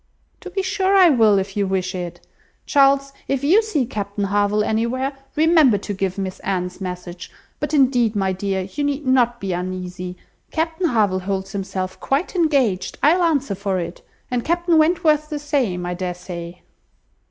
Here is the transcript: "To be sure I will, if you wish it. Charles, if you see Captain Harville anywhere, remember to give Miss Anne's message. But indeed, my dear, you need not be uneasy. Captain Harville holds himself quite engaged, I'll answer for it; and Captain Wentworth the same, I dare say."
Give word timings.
"To 0.39 0.49
be 0.49 0.63
sure 0.63 0.95
I 0.95 1.09
will, 1.09 1.37
if 1.37 1.55
you 1.55 1.67
wish 1.67 1.93
it. 1.93 2.25
Charles, 2.65 3.13
if 3.27 3.43
you 3.43 3.61
see 3.61 3.85
Captain 3.85 4.23
Harville 4.23 4.63
anywhere, 4.63 5.13
remember 5.35 5.77
to 5.77 5.93
give 5.93 6.17
Miss 6.17 6.39
Anne's 6.39 6.81
message. 6.81 7.29
But 7.59 7.71
indeed, 7.71 8.15
my 8.15 8.33
dear, 8.33 8.61
you 8.63 8.83
need 8.83 9.05
not 9.05 9.39
be 9.39 9.53
uneasy. 9.53 10.17
Captain 10.49 10.87
Harville 10.87 11.19
holds 11.19 11.51
himself 11.51 11.99
quite 11.99 12.35
engaged, 12.35 12.97
I'll 13.03 13.21
answer 13.21 13.53
for 13.53 13.77
it; 13.77 14.01
and 14.31 14.43
Captain 14.43 14.79
Wentworth 14.79 15.29
the 15.29 15.37
same, 15.37 15.85
I 15.85 15.93
dare 15.93 16.15
say." 16.15 16.63